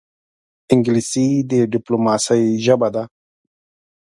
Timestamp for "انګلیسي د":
0.71-1.51